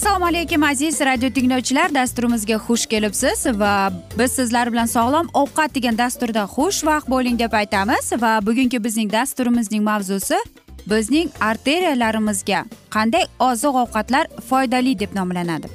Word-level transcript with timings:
assalomu 0.00 0.26
alaykum 0.26 0.62
aziz 0.62 1.00
radio 1.00 1.30
tinglovchilar. 1.30 1.94
Dasturimizga 1.94 2.54
xush 2.66 2.86
kelibsiz 2.86 3.46
va 3.46 3.92
biz 4.18 4.32
sizlar 4.32 4.72
bilan 4.72 4.86
sog'lom 4.86 5.26
ovqat 5.34 5.74
degan 5.74 5.98
dasturda 5.98 6.44
xushvaqt 6.54 7.10
bo'ling 7.14 7.38
deb 7.38 7.52
aytamiz 7.52 8.12
va 8.22 8.30
bugungi 8.46 8.84
bizning 8.84 9.12
dasturimizning 9.12 9.82
mavzusi 9.90 10.38
bizning 10.92 11.28
arteriyalarimizga 11.40 12.64
qanday 12.96 13.24
oziq 13.48 13.74
ovqatlar 13.82 14.24
foydali 14.48 14.98
deb 14.98 15.12
nomlanadi. 15.14 15.68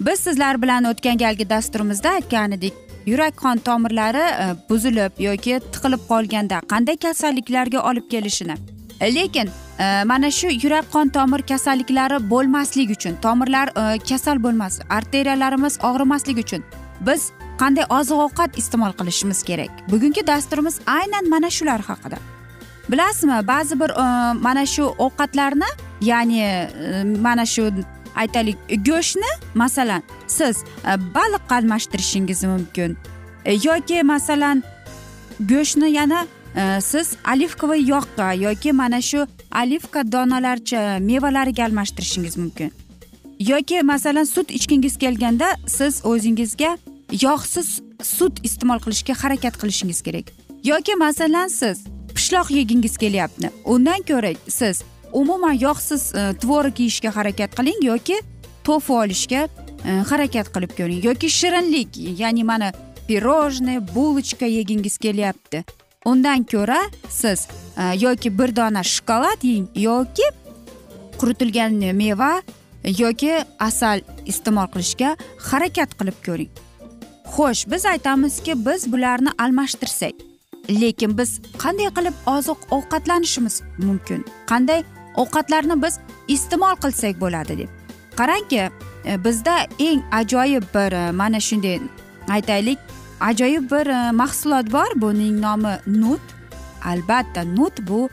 Biz 0.00 0.20
sizlar 0.20 0.62
bilan 0.62 0.84
o'tgan 0.84 1.18
galgi 1.18 1.50
dasturimizda 1.50 2.10
aytgan 2.10 2.52
edik 2.52 2.74
yurak 3.06 3.36
qon 3.36 3.56
tomirlari 3.68 4.26
e, 4.44 4.46
buzilib 4.70 5.12
yoki 5.28 5.60
tiqilib 5.72 6.02
qolganda 6.08 6.66
qanday 6.72 6.96
kasalliklarga 6.96 7.80
olib 7.90 8.10
kelishini. 8.10 8.79
Lekin 9.00 9.48
e, 9.78 10.04
mana 10.04 10.30
shu 10.30 10.48
yurak 10.62 10.92
qon 10.92 11.08
tomir 11.08 11.42
kasalliklari 11.42 12.30
bo'lmasligi 12.30 12.92
uchun 12.92 13.16
tomirlar 13.22 13.68
e, 13.68 13.98
kasal 13.98 14.42
bo'lmasin 14.42 14.84
arteriyalarimiz 14.90 15.78
og'rimasligi 15.88 16.40
uchun 16.40 16.64
biz 17.00 17.30
qanday 17.60 17.84
oziq 17.98 18.18
ovqat 18.26 18.58
iste'mol 18.58 18.92
qilishimiz 18.98 19.42
kerak? 19.42 19.70
Bugungi 19.92 20.26
dasturimiz 20.26 20.80
aynan 20.86 21.28
mana 21.28 21.50
shular 21.50 21.80
haqida. 21.80 22.18
Bilasizmi 22.88 23.46
ba'zi 23.46 23.80
bir 23.80 23.90
e, 23.90 24.32
mana 24.32 24.66
shu 24.66 24.84
ovqatlarni 24.98 25.70
ya'ni 26.00 26.68
mana 27.20 27.46
shu 27.46 27.70
aytaylik 28.16 28.58
go'shtni 28.86 29.32
masalan 29.54 30.02
siz 30.26 30.64
baliqqa 31.16 31.54
almashtirishingiz 31.54 32.44
mumkin 32.44 32.96
yoki 33.46 34.02
masalan 34.02 34.62
go'shtni 35.40 35.88
yana 35.90 36.26
Э, 36.56 36.80
siz 36.80 37.14
olivkovoy 37.34 37.88
yog'ga 37.88 38.32
yoki 38.32 38.72
mana 38.72 39.02
shu 39.02 39.26
olivka 39.62 40.12
donalarcha 40.12 40.98
mevalariga 40.98 41.64
almashtirishingiz 41.64 42.36
mumkin. 42.36 42.72
Yoki 43.40 43.82
masalan 43.82 44.24
sut 44.24 44.50
ichgingiz 44.50 44.98
kelganda 44.98 45.46
siz 45.66 46.04
o'zingizga 46.04 46.78
yog'siz 47.22 47.80
sut 48.02 48.44
iste'mol 48.44 48.78
qilishga 48.84 49.14
harakat 49.22 49.54
qilishingiz 49.60 50.02
kerak. 50.02 50.26
Yoki 50.64 50.94
masalan 50.94 51.48
siz 51.48 51.84
pishloq 52.14 52.50
yegingiz 52.50 52.96
kelyapti. 52.96 53.50
Undan 53.64 54.02
ko'ra 54.02 54.34
siz 54.48 54.82
umuman 55.12 55.52
yog'siz 55.52 56.14
e, 56.14 56.32
tvorog 56.42 56.80
yeyishga 56.80 57.16
harakat 57.16 57.54
qiling 57.58 57.80
yoki 57.82 58.20
tofu 58.64 58.94
olishga 58.94 59.48
e, 59.86 59.90
harakat 60.10 60.50
qilib 60.54 60.72
ko'ring. 60.78 61.04
Yoki 61.04 61.28
shirinlik 61.30 61.96
ya'ni 62.20 62.44
mana 62.44 62.72
pirojnoe 63.08 63.78
булочка 63.94 64.46
yegingiz 64.46 64.98
kelyapti. 64.98 65.64
Undan 66.04 66.44
ko'ra 66.44 66.80
siz 67.08 67.48
e, 67.76 67.82
yoki 68.04 68.38
bir 68.38 68.56
dona 68.56 68.82
shokolad 68.82 69.42
yeng 69.42 69.68
yoki 69.74 70.28
quritilgan 71.18 71.72
meva 71.94 72.42
yoki 72.84 73.32
asal 73.58 74.00
iste'mol 74.26 74.68
qilishga 74.72 75.16
harakat 75.50 75.90
qilib 75.98 76.18
ko'ring. 76.26 76.50
Xo'sh 77.34 77.70
biz 77.70 77.86
aytamizki 77.86 78.54
biz 78.66 78.92
bularni 78.92 79.30
almashtirsak 79.38 80.14
lekin 80.82 81.18
biz 81.18 81.40
qanday 81.62 81.90
qilib 81.96 82.16
oziq 82.26 82.58
ovqatlanishimiz 82.76 83.62
mumkin? 83.78 84.24
Qanday 84.50 84.84
ovqatlarni 85.16 85.82
biz 85.82 86.00
iste'mol 86.28 86.76
qilsak 86.82 87.20
bo'ladi 87.20 87.58
deb. 87.58 87.68
Qarangki 88.16 88.62
e, 89.04 89.24
bizda 89.24 89.56
eng 89.78 90.00
ajoyib 90.12 90.64
bir 90.74 90.92
e, 90.92 91.10
mana 91.12 91.40
shunday 91.40 91.80
aytaylik 92.28 92.78
ajoyib 93.20 93.70
bir 93.70 93.86
e, 93.86 94.12
mahsulot 94.12 94.72
bor. 94.72 94.94
Buning 94.96 95.40
nomi 95.40 95.76
nut. 95.86 96.20
Albatta 96.84 97.44
nut 97.44 97.80
bu 97.88 98.08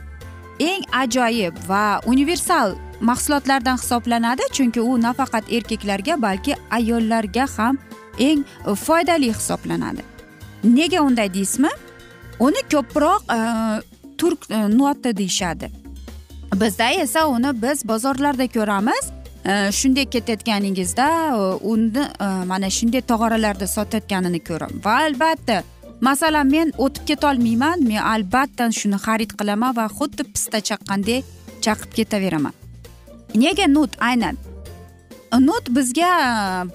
eng 0.60 0.84
ajoyib 0.92 1.56
va 1.68 2.00
universal 2.06 2.74
mahsulotlardan 3.00 3.76
hisoblanadi. 3.76 4.42
Chunki 4.52 4.80
u 4.80 5.02
nafaqat 5.02 5.52
erkaklarga 5.52 6.22
balki 6.22 6.56
ayollarga 6.70 7.46
ham 7.56 7.78
eng 8.18 8.44
e, 8.66 8.74
foydali 8.74 9.34
hisoblanadi. 9.34 10.02
Nega 10.64 11.02
unday 11.02 11.34
deysizmi? 11.34 11.70
Uni 12.38 12.62
ko'proq 12.70 13.22
e, 13.34 13.38
turk 14.18 14.50
e, 14.50 14.78
noti 14.78 15.16
deyishadi. 15.16 15.70
Bizda 16.54 16.90
esa 16.90 17.26
uni 17.28 17.62
biz 17.62 17.88
bozorlarda 17.88 18.46
ko'ramiz. 18.48 19.17
Shunday 19.48 20.04
ketayotganingizda 20.14 21.08
uni 21.62 21.98
e, 21.98 22.28
mana 22.50 22.70
shunday 22.70 23.02
tog'oralarda 23.10 23.66
sotayotganini 23.76 24.40
ko'rib 24.48 24.84
va 24.84 24.96
albatta 25.06 25.62
masalan 26.08 26.50
men 26.56 26.72
o'tib 26.86 27.06
ketolmayman 27.10 27.84
men 27.90 28.02
albatta 28.14 28.68
shuni 28.80 28.98
xarid 29.06 29.32
qilaman 29.38 29.76
va 29.78 29.86
xuddi 29.98 30.26
pista 30.32 30.58
chaqqandek 30.68 31.24
chaqib 31.64 31.90
ketaveraman. 31.98 32.54
Nega 33.34 33.66
nut? 33.68 33.96
Aynan. 34.10 34.36
Nut 35.40 35.66
bizga 35.76 36.10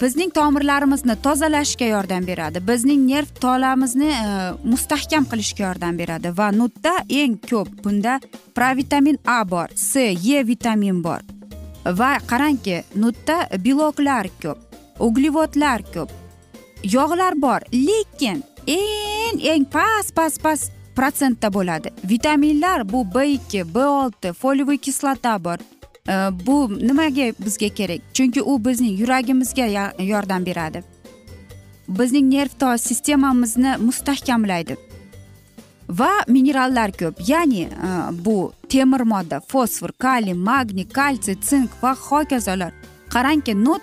bizning 0.00 0.30
tomirlarimizni 0.34 1.16
tozalashga 1.26 1.88
yordam 1.90 2.26
beradi. 2.26 2.62
Bizning 2.68 3.06
nerv 3.10 3.30
tolamizni 3.44 4.10
e, 4.10 4.26
mustahkam 4.72 5.26
qilishga 5.30 5.64
yordam 5.68 5.98
beradi. 5.98 6.34
Va 6.38 6.50
nutda 6.60 6.94
eng 7.22 7.38
ko'p 7.50 7.70
bunda 7.84 8.20
provitamin 8.54 9.18
a 9.26 9.40
bor 9.44 9.68
c 9.74 10.14
e 10.38 10.44
vitamin 10.52 11.02
bor. 11.02 11.22
Va 11.86 12.18
qarangki 12.26 12.82
nutda 12.96 13.48
beloklar 13.64 14.28
ko'p 14.42 14.58
uglevodlar 15.00 15.82
ko'p 15.94 16.10
yog'lar 16.84 17.34
bor 17.40 17.60
lekin 17.72 18.42
eng 18.66 19.40
eng 19.52 19.64
past 19.64 20.14
past 20.14 20.42
past 20.42 20.72
protsentda 20.94 21.50
bo'ladi. 21.52 21.90
Vitaminlar 22.04 22.92
bu 22.92 23.04
b 23.14 23.26
ikki 23.32 23.74
b 23.74 23.86
olti 23.86 24.32
folioviy 24.32 24.78
kislota 24.78 25.44
bor. 25.44 25.58
Э, 26.08 26.30
bu 26.46 26.78
nimaga 26.86 27.32
bizga 27.44 27.68
kerak? 27.68 28.00
Chunki 28.14 28.42
u 28.42 28.64
bizning 28.64 29.00
yuragimizga 29.00 29.92
yordam 29.98 30.46
beradi. 30.46 30.82
Bizning 31.88 32.32
nerv 32.32 32.78
sistemamizni 32.78 33.76
mustahkamlaydi. 33.78 34.76
Va 35.88 36.12
minerallar 36.28 36.92
ko'p. 36.92 37.20
Ya'ni 37.28 37.62
e, 37.62 37.90
bu 38.24 38.52
temir 38.68 39.04
modda 39.12 39.40
fosfor 39.40 39.92
kaliy 39.98 40.34
magniy 40.34 40.88
kalsiy 40.88 41.36
sink 41.42 41.70
va 41.82 41.94
hokazolar. 42.08 42.72
Qarangki 43.14 43.54
nut 43.64 43.82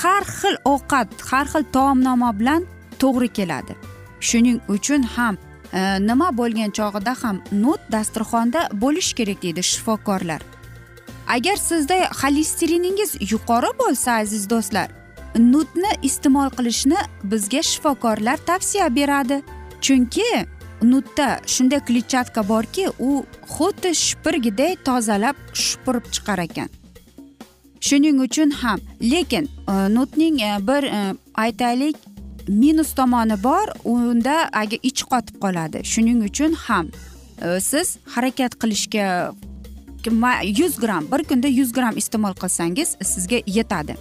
har 0.00 0.24
xil 0.24 0.56
ovqat 0.64 1.08
har 1.30 1.46
xil 1.52 1.64
taomnoma 1.72 2.30
bilan 2.40 2.66
to'g'ri 3.00 3.28
keladi. 3.28 3.74
Shuning 4.20 4.60
uchun 4.68 5.02
ham 5.16 5.36
e, 5.72 5.80
nima 6.08 6.30
bo'lgan 6.40 6.70
chog'ida 6.78 7.14
ham 7.22 7.42
nut 7.52 7.80
dasturxonda 7.92 8.68
bo'lishi 8.82 9.14
kerak 9.18 9.42
deydi 9.42 9.62
shifokorlar. 9.72 10.40
Agar 11.36 11.56
sizda 11.56 11.96
xolesteriningiz 12.20 13.10
yuqori 13.32 13.70
bo'lsa 13.82 14.10
aziz 14.22 14.50
do'stlar 14.50 14.88
nutni 15.38 15.90
iste'mol 16.02 16.50
qilishni 16.56 17.00
bizga 17.22 17.62
shifokorlar 17.62 18.38
tavsiya 18.46 18.96
beradi. 18.96 19.42
Chunki 19.80 20.26
nutda 20.82 21.40
shunday 21.46 21.80
kletchatka 21.80 22.48
borki 22.48 22.88
u 22.98 23.24
xuddi 23.56 23.94
shupurgiday 23.94 24.76
tozalab 24.84 25.36
shupurib 25.54 26.04
chiqar 26.14 26.38
ekan. 26.38 26.68
Shuning 27.80 28.20
uchun 28.26 28.50
ham 28.50 28.80
lekin 29.00 29.48
e, 29.68 29.72
nutning 29.94 30.40
e, 30.40 30.52
bir 30.68 30.82
e, 30.82 31.14
aytaylik 31.34 31.96
minus 32.48 32.94
tomoni 32.94 33.42
bor 33.42 33.66
unda 33.84 34.50
agar 34.52 34.78
ichi 34.82 35.04
qotib 35.12 35.40
qoladi. 35.44 35.84
Shuning 35.84 36.24
uchun 36.28 36.52
ham 36.66 36.90
siz 37.60 37.96
harakat 38.14 38.52
qilishga 38.60 39.32
yuz 40.60 40.80
gramm 40.80 41.04
bir 41.12 41.24
kunda 41.24 41.48
yuz 41.48 41.72
gramm 41.72 41.96
iste'mol 41.96 42.34
qilsangiz 42.42 42.96
sizga 43.02 43.38
yetadi. 43.46 43.96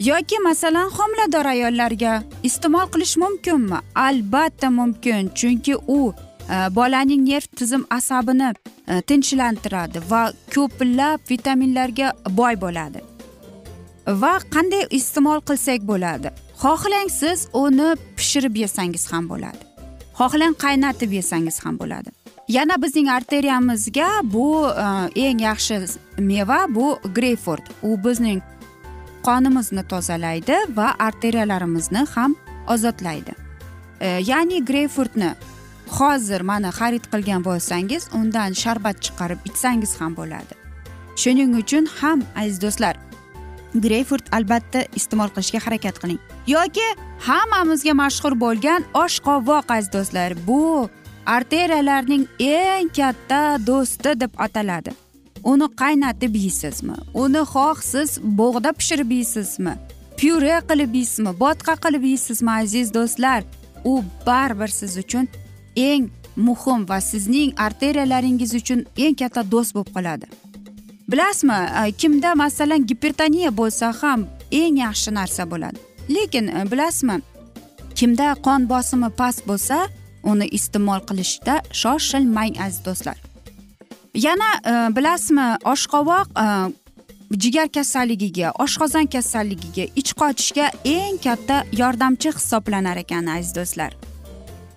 Yoki 0.00 0.38
masalan 0.38 0.90
homilador 0.90 1.44
ayollarga 1.44 2.22
iste'mol 2.42 2.86
qilish 2.92 3.16
mumkinmi? 3.16 3.78
Albatta 3.94 4.70
mumkin 4.70 5.30
chunki 5.34 5.76
u 5.76 6.14
e, 6.50 6.74
bolaning 6.76 7.28
nerv 7.28 7.46
tizim 7.56 7.84
asabini 7.90 8.54
e, 8.88 9.00
tinchlantiradi 9.00 10.00
va 10.10 10.32
ko'plab 10.54 11.20
vitaminlarga 11.30 12.12
boy 12.30 12.60
bo'ladi. 12.60 13.00
Va 14.06 14.38
qanday 14.54 14.86
iste'mol 14.90 15.40
qilsak 15.48 15.80
bo'ladi? 15.92 16.30
Xohlang 16.62 17.10
siz 17.10 17.48
uni 17.52 17.88
pishirib 18.16 18.56
yesangiz 18.56 19.12
ham 19.12 19.28
bo'ladi. 19.28 19.62
Xohlang 20.18 20.54
qaynatib 20.64 21.12
yesangiz 21.12 21.64
ham 21.64 21.78
bo'ladi. 21.78 22.10
Yana 22.48 22.82
bizning 22.82 23.08
arteriyamizga 23.08 24.08
bu 24.22 24.68
e, 24.68 24.86
eng 25.28 25.40
yaxshi 25.40 25.80
meva 26.18 26.66
bu 26.68 26.98
greyfurt. 27.14 27.64
U 27.82 27.96
bizning 28.04 28.42
qonimizni 29.26 29.82
tozalaydi 29.92 30.56
va 30.78 30.88
arteriyalarimizni 31.08 32.02
ham 32.14 32.36
ozodlaydi. 32.74 33.32
E, 34.00 34.08
ya'ni 34.30 34.64
greyfurtni 34.64 35.30
hozir 35.98 36.40
mana 36.40 36.70
xarid 36.78 37.04
qilgan 37.12 37.44
bo'lsangiz 37.48 38.08
undan 38.18 38.52
sharbat 38.62 38.96
chiqarib 39.04 39.40
ichsangiz 39.48 39.92
ham 40.00 40.16
bo'ladi. 40.16 40.54
Shuning 41.22 41.52
uchun 41.62 41.84
ham 42.00 42.22
aziz 42.42 42.58
do'stlar 42.64 42.96
greyfurt 43.84 44.26
albatta 44.36 44.84
iste'mol 44.98 45.30
qilishga 45.34 45.60
harakat 45.66 45.98
qiling. 46.02 46.20
Yoki 46.54 46.86
hammamizga 47.28 47.94
mashhur 48.02 48.34
bo'lgan 48.44 48.86
oshqovoq 49.04 49.74
aziz 49.76 49.90
do'stlar 49.96 50.30
bu 50.48 50.62
arteriyalarning 51.36 52.24
eng 52.38 52.88
katta 52.98 53.42
do'sti 53.66 54.20
deb 54.20 54.32
ataladi. 54.46 54.92
Uni 55.52 55.68
qaynatib 55.82 56.34
yeysizmi? 56.44 56.96
Uni 57.22 57.42
xoh 57.52 57.78
siz 57.92 58.10
bog'da 58.40 58.72
pishirib 58.78 59.10
yeysizmi? 59.18 59.74
Pyure 60.18 60.56
qilib 60.68 60.94
yeysizmi? 60.98 61.32
Botqa 61.42 61.74
qilib 61.84 62.04
yeysizmi 62.10 62.50
aziz 62.62 62.94
do'stlar? 62.96 63.44
U 63.84 63.92
baribir 64.26 64.70
siz 64.80 64.96
uchun 65.04 65.28
eng 65.76 66.08
muhim 66.36 66.88
va 66.88 66.98
sizning 67.10 67.50
arteriyalaringiz 67.66 68.54
uchun 68.60 68.80
eng 69.04 69.14
katta 69.20 69.42
do'st 69.52 69.74
bo'lib 69.76 69.90
qoladi. 69.96 70.26
Bilasizmi 71.10 71.58
e, 71.80 71.92
kimda 72.00 72.34
masalan 72.34 72.86
gipertoniya 72.90 73.50
bo'lsa 73.60 73.92
ham 74.00 74.26
eng 74.60 74.76
yaxshi 74.86 75.10
narsa 75.18 75.50
bo'ladi. 75.52 75.78
Lekin 76.14 76.46
e, 76.48 76.70
bilasizmi 76.72 77.16
kimda 77.98 78.28
qon 78.46 78.68
bosimi 78.72 79.10
past 79.20 79.40
bo'lsa 79.48 79.78
uni 80.30 80.46
iste'mol 80.58 81.00
qilishda 81.08 81.54
shoshilmang 81.80 82.54
aziz 82.64 82.80
do'stlar. 82.88 83.35
Yana 84.16 84.50
e, 84.64 84.96
bilasizmi 84.96 85.56
oshqovoq 85.64 86.26
e, 86.44 86.46
jigar 87.42 87.68
kasalligiga 87.68 88.52
oshqozon 88.64 89.06
kasalligiga 89.06 89.84
ich 89.96 90.12
qochishga 90.20 90.70
eng 90.84 91.18
katta 91.24 91.64
yordamchi 91.72 92.32
hisoblanar 92.38 92.96
ekan 92.96 93.26
aziz 93.26 93.54
do'stlar. 93.54 93.92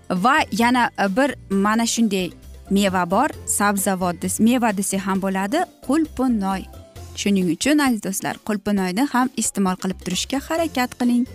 Va 0.09 0.35
yana 0.51 0.89
e, 0.99 1.15
bir 1.17 1.35
mana 1.49 1.85
shunday 1.85 2.31
meva 2.69 3.11
bor 3.11 3.29
sabzavot 3.45 4.39
meva 4.39 4.77
desak 4.77 5.01
ham 5.07 5.21
bo'ladi 5.21 5.59
qulpunoy. 5.87 6.63
Shuning 7.15 7.47
uchun 7.55 7.77
aziz 7.85 8.03
do'stlar 8.03 8.35
qulpunoyni 8.47 9.07
ham 9.13 9.29
iste'mol 9.37 9.75
qilib 9.81 9.99
turishga 10.05 10.39
harakat 10.49 10.91
qiling. 10.99 11.25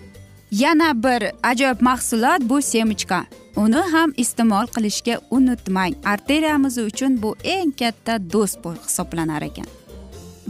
Yana 0.50 1.02
bir 1.04 1.22
ajoyib 1.42 1.80
mahsulot 1.80 2.40
bu 2.50 2.62
semichka 2.62 3.24
uni 3.56 3.82
ham 3.92 4.12
iste'mol 4.16 4.66
qilishga 4.66 5.20
unutmang. 5.30 5.94
Arteriyamiz 6.04 6.78
uchun 6.78 7.22
bu 7.22 7.36
eng 7.44 7.70
katta 7.70 8.18
do'st 8.32 8.58
hisoblanar 8.86 9.42
ekan. 9.42 9.66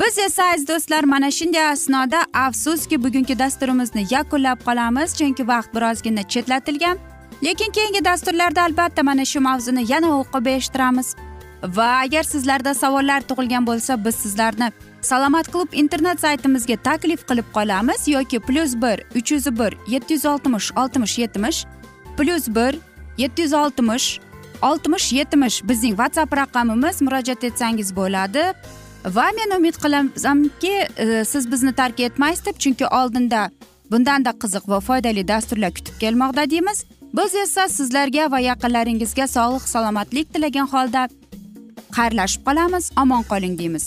Biz 0.01 0.19
esa 0.19 0.45
aziz 0.45 0.69
do'stlar 0.69 1.05
mana 1.05 1.31
shunday 1.31 1.67
asnoda 1.69 2.21
afsuski 2.33 3.05
bugungi 3.05 3.39
dasturimizni 3.39 4.07
yakunlab 4.11 4.59
qolamiz 4.67 5.15
chunki 5.19 5.49
vaqt 5.49 5.75
birozgina 5.75 6.23
chetlatilgan. 6.23 6.99
Lekin 7.45 7.71
keyingi 7.73 8.05
dasturlarda 8.05 8.63
albatta 8.63 9.03
mana 9.03 9.25
shu 9.25 9.41
mavzuni 9.41 9.93
yana 9.93 10.09
o'qib 10.21 10.47
eshittiramiz. 10.47 11.17
Va 11.77 11.89
agar 12.05 12.23
sizlarda 12.23 12.75
savollar 12.75 13.21
tug'ilgan 13.21 13.67
bo'lsa 13.67 14.05
biz 14.05 14.15
sizlarni 14.15 14.73
salomat 15.03 15.53
klub 15.53 15.69
internet 15.73 16.21
saytimizga 16.21 16.77
taklif 16.77 17.29
qilib 17.29 17.45
qolamiz 17.57 18.09
yoki 18.09 18.41
plyus 18.41 18.75
bir 18.83 18.99
uch 19.19 19.33
yuz 19.33 19.47
bir 19.61 19.73
yetti 19.89 20.15
yuz 20.15 20.27
oltmish 20.27 20.73
oltmish 20.77 21.19
yetmish 21.19 21.65
plyus 22.17 22.49
bir 22.49 22.79
yetti 23.19 23.43
yuz 23.43 23.53
oltmish 23.53 24.21
oltmish 24.63 25.13
yetmish 25.13 25.63
bizning 25.69 25.95
whatsapp 26.01 26.37
raqamimiz 26.37 27.03
murojaat 27.03 27.45
etsangiz 27.45 27.97
bo'ladi. 27.97 28.45
Va 29.17 29.27
men 29.37 29.57
umid 29.59 29.77
qilamanki 29.83 30.75
e, 30.97 31.25
siz 31.25 31.51
bizni 31.53 31.73
tark 31.73 32.01
etmaysiz 32.01 32.47
deb 32.47 32.59
chunki 32.59 32.87
oldinda 32.87 33.51
bundanda 33.91 34.33
qiziq 34.43 34.69
va 34.69 34.81
foydali 34.81 35.29
dasturlar 35.29 35.75
kutib 35.75 35.99
kelmoqda 36.01 36.51
deymiz. 36.51 36.85
Biz 37.17 37.35
esa 37.35 37.69
sizlarga 37.69 38.31
va 38.31 38.41
yaqinlaringizga 38.41 39.27
sog'lik 39.37 39.69
salomatlik 39.75 40.33
tilagan 40.35 40.67
holda 40.75 41.09
xayrlashib 41.99 42.43
qolamiz. 42.49 42.91
Omon 43.03 43.23
qoling 43.23 43.59
deymiz. 43.59 43.87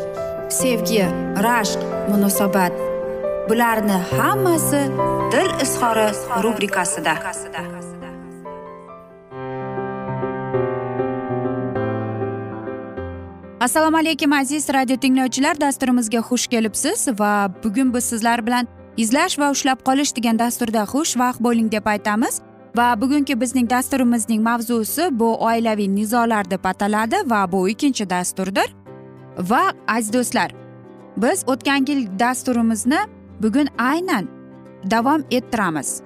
sevgi 0.51 1.05
rashq 1.45 1.79
munosabat. 2.09 2.73
Bularni 3.49 3.97
hammasi 4.17 4.81
dil 5.31 5.51
izhori 5.63 6.07
rubrikasida. 6.43 7.13
Assalomu 13.61 13.97
alaykum 13.97 14.33
aziz 14.33 14.69
radio 14.73 14.97
tinglovchilar. 14.97 15.61
Dasturimizga 15.61 16.17
xush 16.17 16.47
kelibsiz 16.47 17.07
va 17.19 17.53
bugun 17.63 17.93
biz 17.93 18.03
sizlar 18.03 18.45
bilan 18.45 18.67
izlash 18.97 19.39
va 19.39 19.51
ushlab 19.51 19.83
qolish 19.87 20.15
degan 20.15 20.39
dasturda 20.39 20.83
xushvaqt 20.93 21.39
bo'ling 21.39 21.71
deb 21.71 21.85
aytamiz. 21.85 22.41
Va 22.77 23.01
bugungi 23.01 23.41
bizning 23.41 23.69
dasturimizning 23.69 24.41
mavzusi 24.43 25.09
bu 25.19 25.29
oilaviy 25.45 25.89
nizolar 25.95 26.51
deb 26.51 26.65
ataladi 26.65 27.15
va 27.25 27.51
bu 27.51 27.69
ikkinchi 27.69 28.09
dasturdir. 28.09 28.80
Va 29.37 29.73
aziz 29.87 30.13
do'stlar 30.13 30.51
biz 31.17 31.43
o'tgan 31.47 31.85
yil 31.87 32.19
dasturimizni 32.19 32.99
bugun 33.43 33.67
aynan 33.77 34.27
davom 34.91 35.23
ettiramiz. 35.31 36.01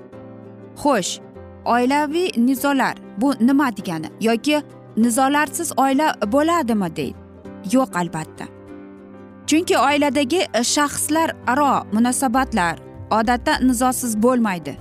Xo'sh 0.81 1.19
oilaviy 1.65 2.29
nizolar 2.37 2.95
bu 3.17 3.33
nima 3.39 3.77
degani 3.77 4.09
yoki 4.21 4.61
nizolarsiz 4.97 5.71
oila 5.77 6.13
bo'ladimi 6.31 6.95
deydi 6.95 7.15
yo'q 7.73 7.97
albatta. 8.01 8.45
Chunki 9.47 9.77
oiladagi 9.77 10.41
shaxslar 10.73 11.29
aro 11.47 11.83
munosabatlar 11.93 12.75
odatda 13.11 13.53
nizosiz 13.61 14.23
bo'lmaydi. 14.23 14.77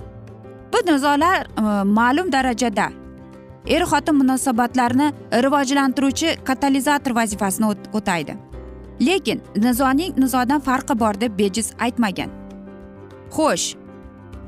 Bu 0.73 0.91
nizolar 0.91 1.39
e, 1.41 1.83
ma'lum 1.83 2.31
darajada 2.31 2.89
er 3.67 3.83
xotin 3.91 4.15
munosabatlarini 4.15 5.11
rivojlantiruvchi 5.43 6.37
katalizator 6.43 7.15
vazifasini 7.15 7.65
o'taydi. 7.93 8.37
Lekin 9.01 9.41
nizoning 9.55 10.17
nizodan 10.17 10.61
farqi 10.61 10.99
bor 10.99 11.21
deb 11.21 11.39
bejiz 11.39 11.73
aytmagan. 11.79 12.29
Xo'sh 13.35 13.75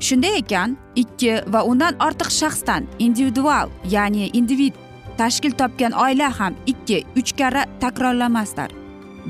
shunday 0.00 0.38
ekan 0.38 0.76
ikki 0.94 1.32
va 1.52 1.62
undan 1.70 1.94
ortiq 2.06 2.30
shaxsdan 2.40 2.86
individual 2.98 3.68
ya'ni 3.84 4.30
individ 4.32 4.74
tashkil 5.18 5.52
topgan 5.60 5.92
oila 5.92 6.30
ham 6.38 6.54
ikki 6.66 7.04
uch 7.16 7.32
karra 7.38 7.64
takrorlamaslar 7.80 8.70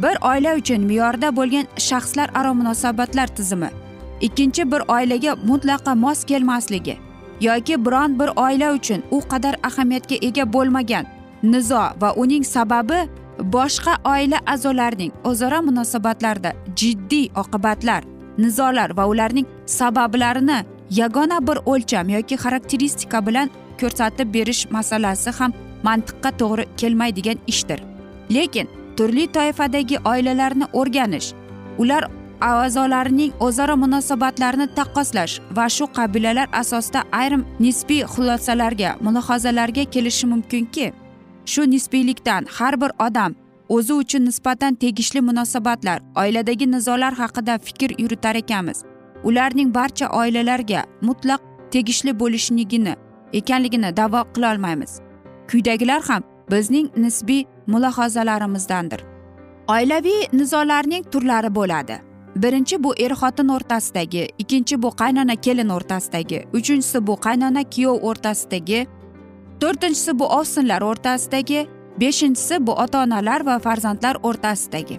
bir 0.02 0.16
oila 0.30 0.54
uchun 0.61 0.85
me'yorda 0.90 1.37
bo'lgan 1.37 1.66
shaxslar 1.88 2.28
aro 2.35 2.54
munosabatlar 2.54 3.26
tizimi 3.26 3.71
ikkinchi 4.21 4.73
bir 4.73 4.83
oilaga 4.88 5.33
mutlaqo 5.50 5.97
mos 5.97 6.25
kelmasligi. 6.25 7.08
Yoki 7.40 7.85
biron 7.85 8.18
bir 8.18 8.30
oila 8.37 8.73
uchun 8.75 9.02
u 9.11 9.21
qadar 9.21 9.54
ahamiyatga 9.62 10.16
ega 10.28 10.52
bo'lmagan. 10.52 11.04
Nizo 11.42 11.83
va 12.00 12.12
uning 12.16 12.45
sababi 12.45 13.09
boshqa 13.54 13.95
oila 14.04 14.38
a'zolarining 14.47 15.12
o'zaro 15.25 15.62
munosabatlarida 15.62 16.52
jiddiy 16.76 17.30
oqibatlar. 17.42 18.02
Nizolar 18.38 18.97
va 18.97 19.07
ularning 19.07 19.47
sabablarini 19.66 20.59
yagona 20.90 21.38
bir 21.47 21.59
o'lcham 21.66 22.09
yoki 22.09 22.37
xarakteristika 22.37 23.26
bilan 23.26 23.50
ko'rsatib 23.80 24.35
berish 24.35 24.62
masalasi 24.71 25.30
ham 25.38 25.52
mantiqqa 25.87 26.30
to'g'ri 26.40 26.64
kelmaydigan 26.76 27.38
ishdir. 27.47 27.80
Lekin 28.30 28.68
turli 28.97 29.26
toifadagi 29.37 29.97
oilalarni 30.04 30.66
o'rganish 30.73 31.28
ular 31.78 32.02
a'zolarining 32.40 33.33
o'zaro 33.47 33.76
munosabatlarini 33.85 34.66
taqqoslash 34.78 35.35
va 35.57 35.66
shu 35.76 35.85
qabilalar 35.99 36.49
asosida 36.52 37.02
ayrim 37.21 37.42
nisbiy 37.61 38.02
xulosalarga 38.14 38.90
mulohazalarga 39.00 39.85
kelishi 39.95 40.26
mumkinki 40.33 40.92
shu 41.52 41.71
nisbiylikdan 41.71 42.47
har 42.59 42.80
bir 42.80 42.90
odam 43.07 43.35
o'zi 43.68 43.92
uchun 43.92 44.25
nisbatan 44.25 44.75
tegishli 44.75 45.21
munosabatlar 45.21 45.99
oiladagi 46.23 46.71
nizolar 46.73 47.12
haqida 47.12 47.59
fikr 47.66 47.90
yuritar 48.02 48.35
ekanmiz 48.35 48.78
ularning 49.25 49.75
barcha 49.75 50.07
oilalarga 50.21 50.83
mutlaq 51.02 51.40
tegishli 51.71 52.21
bo'lishligini 52.21 52.95
ekanligini 53.33 53.97
da'vo 53.97 54.21
qilolmaymiz 54.35 54.92
quyidagilar 55.50 56.02
ham 56.09 56.23
bizning 56.50 56.88
nisbiy 56.97 57.45
mulohazalarimizdandir. 57.66 59.00
Oilaviy 59.68 60.28
nizolarning 60.33 61.04
turlari 61.12 61.54
bo'ladi. 61.54 62.08
Birinchi 62.37 62.82
bu 62.85 62.94
er 62.99 63.12
xotin 63.20 63.49
o'rtasidagi 63.49 64.28
ikkinchi 64.38 64.82
bu 64.82 64.90
qaynona 64.90 65.37
kelin 65.37 65.68
o'rtasidagi 65.68 66.44
uchinchisi 66.52 67.06
bu 67.06 67.14
qaynona 67.26 67.62
kuyov 67.75 67.97
o'rtasidagi 68.08 68.87
to'rtinchisi 69.61 70.18
bu 70.18 70.26
ovsinlar 70.38 70.82
o'rtasidagi 70.82 71.66
beshinchisi 72.00 72.66
bu 72.66 72.73
ota 72.73 73.02
onalar 73.02 73.47
va 73.47 73.58
farzandlar 73.58 74.16
o'rtasidagi. 74.23 74.99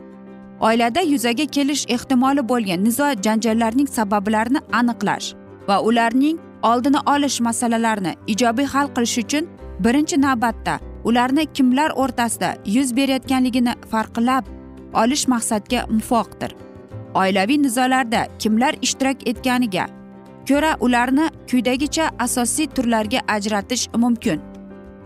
Oilada 0.59 1.01
yuzaga 1.01 1.45
kelish 1.45 1.85
ehtimoli 1.87 2.49
bo'lgan 2.49 2.83
nizo 2.83 3.07
janjallarning 3.25 3.87
sabablarini 3.87 4.59
aniqlash 4.79 5.33
va 5.67 5.79
ularning 5.81 6.37
oldini 6.63 6.99
olish 7.13 7.39
masalalarini 7.39 8.13
ijobiy 8.27 8.65
hal 8.65 8.87
qilish 8.95 9.17
uchun 9.23 9.47
birinchi 9.85 10.21
navbatda 10.21 10.79
ularni 11.03 11.45
kimlar 11.45 11.91
o'rtasida 11.95 12.49
yuz 12.65 12.95
berayotganligini 12.95 13.73
farqlab 13.91 14.43
olish 15.03 15.27
maqsadga 15.27 15.79
muvofiqdir. 15.97 16.68
Oilaviy 17.13 17.61
nizolarda 17.61 18.27
kimlar 18.39 18.75
ishtirok 18.81 19.27
etganiga 19.27 19.85
ko'ra 20.49 20.77
ularni 20.79 21.29
quyidagicha 21.49 22.09
asosiy 22.19 22.67
turlarga 22.67 23.19
ajratish 23.27 23.89
mumkin. 23.97 24.39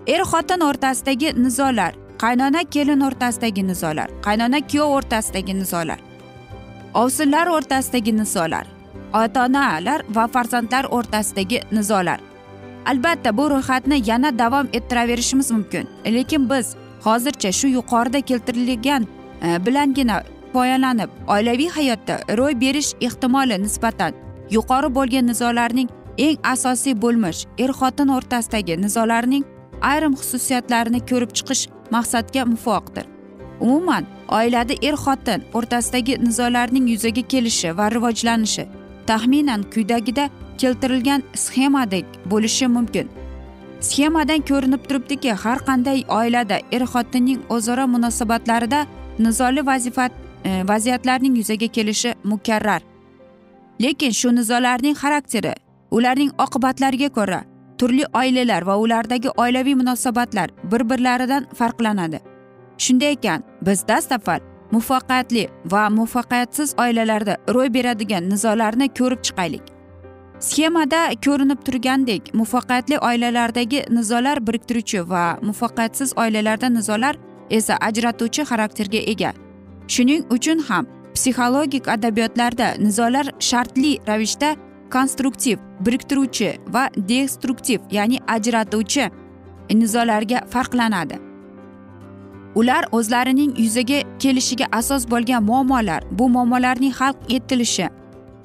Er 0.07 0.21
xotin 0.31 0.61
o'rtasidagi 0.69 1.33
nizolar 1.43 1.93
qaynona 2.23 2.63
kelin 2.63 3.01
o'rtasidagi 3.07 3.67
nizolar 3.67 4.09
qaynona 4.25 4.59
kuyov 4.67 4.89
o'rtasidagi 4.97 5.53
nizolar 5.59 5.99
ovsinlar 6.93 7.47
o'rtasidagi 7.47 8.17
nizolar 8.17 8.65
ota 9.13 9.45
onalar 9.45 10.01
va 10.09 10.27
farzandlar 10.27 10.85
o'rtasidagi 10.89 11.61
nizolar. 11.71 12.19
Albatta 12.85 13.37
bu 13.37 13.49
ro'yxatni 13.49 14.01
yana 14.09 14.37
davom 14.39 14.67
ettiraverishimiz 14.73 15.51
mumkin 15.51 15.87
lekin 16.05 16.49
biz 16.49 16.75
hozircha 17.03 17.51
shu 17.51 17.67
yuqorida 17.67 18.21
keltirilgan 18.21 19.07
e, 19.41 19.65
bilangina 19.65 20.23
foydalanib 20.53 21.09
oilaviy 21.35 21.69
hayotda 21.77 22.15
ro'y 22.39 22.59
berish 22.63 22.91
ehtimoli 23.07 23.57
nisbatan 23.65 24.13
yuqori 24.55 24.89
bo'lgan 24.97 25.27
nizolarning 25.31 25.89
eng 26.17 26.37
asosiy 26.53 26.95
bo'lmish 27.03 27.45
er 27.63 27.71
xotin 27.79 28.09
o'rtasidagi 28.17 28.77
nizolarning 28.85 29.43
ayrim 29.91 30.13
xususiyatlarini 30.19 30.99
ko'rib 31.09 31.31
chiqish 31.37 31.63
maqsadga 31.95 32.45
muvofiqdir. 32.53 33.05
Umuman 33.59 34.05
oilada 34.37 34.73
er 34.87 34.95
xotin 35.05 35.41
o'rtasidagi 35.57 36.13
nizolarning 36.27 36.87
yuzaga 36.93 37.23
kelishi 37.33 37.77
va 37.77 37.89
rivojlanishi 37.95 38.65
taxminan 39.09 39.61
quyidagida 39.73 40.29
keltirilgan 40.61 41.21
sxemadek 41.43 42.05
bo'lishi 42.31 42.67
mumkin. 42.75 43.07
Sxemadan 43.87 44.41
ko'rinib 44.49 44.83
turibdiki 44.87 45.31
har 45.43 45.59
qanday 45.67 45.99
oilada 46.19 46.57
er 46.75 46.83
xotinning 46.93 47.39
o'zaro 47.55 47.85
munosabatlarida 47.95 48.85
nizoli 49.19 49.65
vazifa 49.65 50.05
vaziyatlarning 50.45 51.37
yuzaga 51.37 51.67
kelishi 51.67 52.15
mukarrar. 52.23 52.81
Lekin 53.81 54.11
shu 54.11 54.35
nizolarning 54.35 54.95
xarakteri 54.95 55.53
ularning 55.91 56.31
oqibatlariga 56.37 57.09
ko'ra 57.09 57.43
turli 57.77 58.05
oilalar 58.13 58.61
va 58.65 58.77
ulardagi 58.77 59.29
oilaviy 59.29 59.75
munosabatlar 59.75 60.49
bir 60.71 60.89
birlaridan 60.89 61.47
farqlanadi. 61.59 62.19
Shunday 62.77 63.11
ekan 63.11 63.43
biz 63.61 63.87
dastavval 63.87 64.39
muvaffaqiyatli 64.71 65.47
va 65.65 65.89
muvaffaqiyatsiz 65.89 66.75
oilalarda 66.83 67.37
ro'y 67.55 67.73
beradigan 67.73 68.29
nizolarni 68.29 68.87
ko'rib 68.99 69.21
chiqaylik. 69.27 69.65
Sxemada 70.39 71.01
ko'rinib 71.25 71.59
turgandek 71.67 72.33
muvaffaqiyatli 72.33 72.99
oilalardagi 72.99 73.85
nizolar 73.89 74.47
biriktiruvchi 74.47 75.09
va 75.09 75.25
muvaffaqiyatsiz 75.41 76.17
oilalarda 76.17 76.69
nizolar 76.69 77.15
esa 77.49 77.77
ajratuvchi 77.87 78.41
xarakterga 78.49 79.01
ega. 79.13 79.31
Shuning 79.87 80.23
uchun 80.29 80.59
ham 80.59 80.85
psixologik 81.13 81.87
adabiyotlarda 81.87 82.67
nizolar 82.79 83.25
shartli 83.39 83.99
ravishda 84.07 84.55
konstruktiv 84.91 85.57
biriktiruvchi 85.85 86.49
va 86.67 86.89
destruktiv 86.95 87.79
ya'ni 87.91 88.17
ajratuvchi 88.27 89.09
nizolarga 89.73 90.39
farqlanadi. 90.53 91.17
Ular 92.55 92.85
o'zlarining 92.91 93.57
yuzaga 93.57 93.99
kelishiga 94.19 94.65
asos 94.71 95.09
bo'lgan 95.09 95.43
muammolar 95.43 96.03
bu 96.11 96.29
muammolarning 96.29 96.93
hal 96.93 97.13
etilishi 97.29 97.87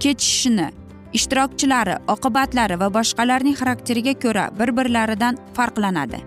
kechishini 0.00 0.68
ishtirokchilari 1.12 1.96
oqibatlari 2.14 2.80
va 2.80 2.88
boshqalarning 2.96 3.56
xarakteriga 3.60 4.14
ko'ra 4.24 4.44
bir 4.58 4.76
birlaridan 4.76 5.36
farqlanadi. 5.56 6.18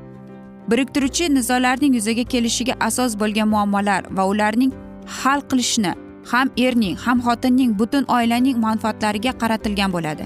Biriktiruvchi 0.71 1.33
nizolarning 1.33 1.93
yuzaga 1.97 2.23
kelishiga 2.23 2.73
asos 2.79 3.19
bo'lgan 3.21 3.47
muammolar 3.53 4.01
va 4.17 4.27
ularning 4.33 4.71
hal 5.05 5.41
qilishni 5.49 5.93
ham 6.31 6.49
erning 6.57 6.97
ham 7.05 7.21
xotinning 7.21 7.77
butun 7.79 8.05
oilaning 8.17 8.57
manfaatlariga 8.65 9.31
qaratilgan 9.41 9.93
bo'ladi. 9.95 10.25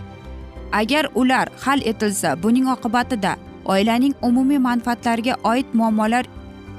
Agar 0.72 1.06
ular 1.16 1.48
hal 1.66 1.80
etilsa 1.92 2.44
buning 2.44 2.68
oqibatida 2.76 3.36
oilaning 3.66 4.14
umumiy 4.22 4.60
manfaatlariga 4.70 5.36
oid 5.44 5.66
muammolar 5.74 6.26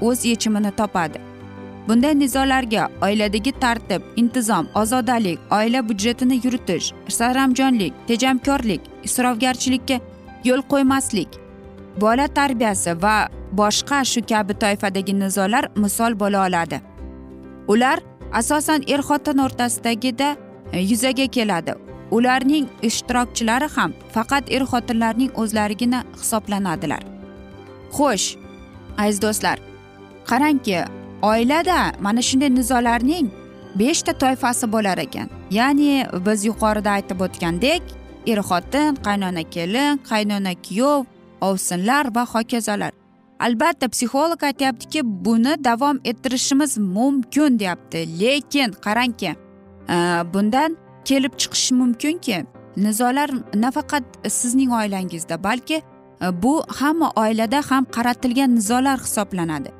o'z 0.01 0.25
yechimini 0.25 0.71
topadi. 0.81 1.19
Bunday 1.89 2.15
nizolarga 2.19 2.89
oiladagi 3.03 3.53
tartib 3.63 4.03
intizom 4.17 4.69
ozodalik 4.75 5.39
oila 5.59 5.89
byudjetini 5.89 6.41
yuritish 6.45 6.93
saramjonlik 7.19 7.93
tejamkorlik 8.09 8.81
isrofgarchilikka 9.09 10.01
yo'l 10.45 10.63
qo'ymaslik 10.73 11.39
bola 12.01 12.27
tarbiyasi 12.39 13.03
va 13.03 13.17
boshqa 13.61 14.05
shu 14.13 14.21
kabi 14.33 14.55
toifadagi 14.63 15.15
nizolar 15.21 15.65
misol 15.77 16.13
bo'la 16.23 16.47
oladi. 16.47 16.81
Ular 17.69 17.99
asosan 18.33 18.85
er 18.87 19.01
xotin 19.09 19.39
o'rtasidagida 19.45 20.37
e, 20.73 20.81
yuzaga 20.81 21.27
keladi. 21.27 21.75
Ularning 22.11 22.67
ishtirokchilari 22.89 23.69
ham 23.77 23.93
faqat 24.15 24.45
er 24.57 24.63
xotinlarning 24.73 25.31
o'zlarigina 25.43 26.05
hisoblanadilar. 26.21 27.03
Xo'sh 27.97 28.29
aziz 28.99 29.19
do'stlar 29.23 29.59
qarangki 30.31 30.85
oilada 31.23 31.81
mana 32.01 32.23
shunday 32.29 32.51
nizolarning 32.59 33.27
beshta 33.81 34.13
toifasi 34.23 34.67
bo'lar 34.75 34.99
ekan. 35.07 35.29
Ya'ni 35.51 36.07
biz 36.27 36.45
yuqorida 36.51 36.91
aytib 36.99 37.21
o'tgandek 37.27 37.83
er 38.27 38.41
xotin 38.49 38.99
qaynona 39.07 39.45
kelin 39.55 40.01
qaynona 40.11 40.55
kuyov 40.67 41.05
ovsinlar 41.41 42.15
va 42.15 42.25
hokazolar. 42.35 42.93
Albatta 43.39 43.89
psixolog 43.89 44.43
aytyaptiki 44.43 45.01
buni 45.05 45.65
davom 45.65 46.01
ettirishimiz 46.05 46.79
mumkin 46.79 47.59
deyapti. 47.59 48.21
Lekin 48.21 48.73
qarangki 48.73 49.31
e, 49.89 49.97
bundan 50.35 50.77
kelib 51.05 51.33
chiqishi 51.39 51.75
mumkinki 51.75 52.45
nizolar 52.77 53.31
nafaqat 53.55 54.05
sizning 54.29 54.73
oilangizda 54.73 55.45
balki 55.45 55.75
e, 55.75 56.43
bu 56.43 56.63
hamma 56.69 57.13
oilada 57.17 57.63
ham 57.71 57.85
qaratilgan 57.85 58.55
nizolar 58.55 58.99
hisoblanadi. 58.99 59.71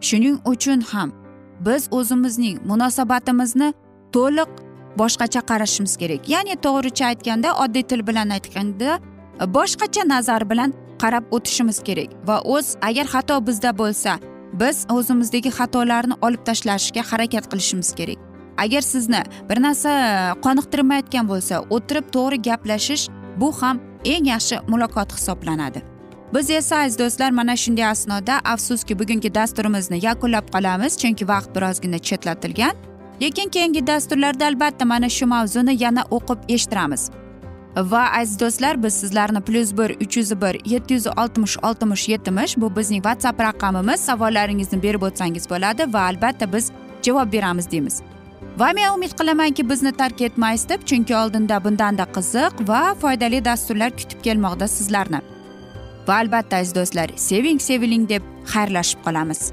Shuning 0.00 0.38
uchun 0.44 0.80
ham 0.80 1.12
biz 1.60 1.88
o'zimizning 1.90 2.58
munosabatimizni 2.66 3.74
to'liq 4.12 4.48
boshqacha 4.98 5.40
qarashimiz 5.50 5.96
kerak. 5.96 6.28
Ya'ni 6.28 6.54
to'g'richa 6.66 7.04
aytganda 7.06 7.54
oddiy 7.64 7.82
til 7.82 8.06
bilan 8.06 8.30
aytganda 8.30 8.98
boshqacha 9.40 10.08
nazar 10.08 10.50
bilan 10.50 10.74
qarab 11.04 11.24
o'tishimiz 11.36 11.78
kerak. 11.86 12.10
Va 12.28 12.36
o'z 12.54 12.66
agar 12.88 13.06
xato 13.14 13.36
bizda 13.48 13.70
bo'lsa 13.80 14.12
biz 14.60 14.76
o'zimizdagi 14.96 15.50
xatolarni 15.58 16.14
olib 16.26 16.42
tashlashga 16.48 17.02
harakat 17.10 17.44
qilishimiz 17.52 17.90
kerak. 17.98 18.18
Agar 18.64 18.82
sizni 18.92 19.22
bir 19.48 19.58
narsa 19.66 19.90
qoniqtirmayotgan 20.44 21.26
bo'lsa 21.32 21.64
o'tirib 21.76 22.06
to'g'ri 22.14 22.38
gaplashish 22.48 23.04
bu 23.40 23.48
ham 23.60 23.80
eng 24.12 24.30
yaxshi 24.34 24.56
muloqot 24.72 25.10
hisoblanadi. 25.16 25.82
Biz 26.34 26.50
esa 26.50 26.76
aziz 26.84 26.98
do'stlar 26.98 27.30
mana 27.30 27.56
shunday 27.56 27.86
asnoda 27.86 28.34
afsuski 28.52 28.98
bugungi 29.00 29.34
dasturimizni 29.34 29.98
yakunlab 30.06 30.46
qolamiz 30.54 30.92
chunki 31.02 31.28
vaqt 31.32 31.50
birozgina 31.56 31.98
chetlatilgan. 31.98 32.74
Lekin 33.22 33.48
keyingi 33.48 33.86
dasturlarda 33.86 34.46
albatta 34.46 34.84
mana 34.84 35.08
shu 35.08 35.26
mavzuni 35.26 35.82
yana 35.84 36.02
o'qib 36.16 36.40
eshittiramiz. 36.54 37.02
Va 37.76 38.10
aziz 38.20 38.40
do'stlar 38.40 38.82
biz 38.82 38.94
sizlarni 38.94 39.40
plyus 39.40 39.72
bir 39.78 39.90
uch 39.90 40.16
yuz 40.16 40.40
bir 40.40 40.70
yetti 40.70 40.94
yuz 40.94 41.06
oltmish 41.06 41.56
oltmish 41.62 42.08
yetmish 42.08 42.56
bu 42.56 42.76
bizning 42.76 43.02
whatsapp 43.02 43.40
raqamimiz. 43.40 44.00
Savollaringizni 44.00 44.82
berib 44.82 45.02
o'tsangiz 45.02 45.50
bo'ladi 45.50 45.92
va 45.94 46.00
albatta 46.00 46.52
biz 46.52 46.70
javob 47.02 47.32
beramiz 47.32 47.70
deymiz. 47.70 48.02
Va 48.58 48.72
men 48.72 48.94
umid 48.94 49.12
qilamanki 49.18 49.70
bizni 49.70 49.92
tark 49.92 50.20
etmaysiz 50.20 50.68
deb 50.68 50.86
chunki 50.86 51.16
oldinda 51.16 51.64
bundanda 51.64 52.06
qiziq 52.16 52.68
va 52.68 52.94
foydali 52.94 53.44
dasturlar 53.44 53.90
kutib 53.90 54.22
kelmoqda 54.22 54.68
sizlarni. 54.68 55.20
Va 56.08 56.14
albatta 56.14 56.56
aziz 56.56 56.74
do'stlar 56.74 57.08
seving 57.16 57.60
seviling 57.60 58.08
deb 58.08 58.22
xayrlashib 58.54 59.04
qolamiz. 59.04 59.52